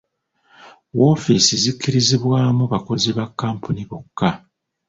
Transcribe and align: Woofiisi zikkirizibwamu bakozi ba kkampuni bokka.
Woofiisi 0.97 1.55
zikkirizibwamu 1.63 2.63
bakozi 2.73 3.09
ba 3.17 3.25
kkampuni 3.29 3.83
bokka. 3.89 4.29